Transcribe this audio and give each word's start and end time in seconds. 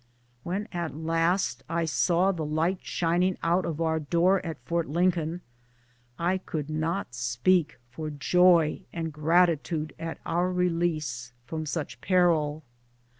When 0.41 0.67
at 0.73 0.95
last 0.95 1.61
I 1.69 1.85
saw 1.85 2.31
the 2.31 2.43
light 2.43 2.79
shining 2.81 3.37
out 3.43 3.65
of 3.67 3.79
our 3.79 3.99
door 3.99 4.43
at 4.43 4.57
Fort 4.65 4.87
Lincoln 4.87 5.41
I 6.17 6.39
could 6.39 6.71
not 6.71 7.13
speak 7.13 7.77
for 7.91 8.09
joy 8.09 8.81
and 8.91 9.13
gratitude 9.13 9.93
at 9.99 10.17
our 10.25 10.51
release 10.51 11.33
from 11.45 11.67
such 11.67 12.01
peril. 12.01 12.63